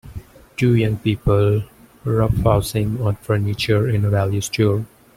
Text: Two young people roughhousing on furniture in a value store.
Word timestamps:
Two 0.57 0.73
young 0.73 0.97
people 0.97 1.61
roughhousing 2.05 3.05
on 3.05 3.17
furniture 3.17 3.87
in 3.87 4.03
a 4.03 4.09
value 4.09 4.41
store. 4.41 4.87